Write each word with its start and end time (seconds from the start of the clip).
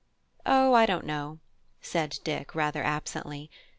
"O 0.47 0.73
I 0.73 0.87
don't 0.87 1.05
know," 1.05 1.37
said 1.79 2.17
Dick, 2.23 2.55
rather 2.55 2.81
absently. 2.83 3.51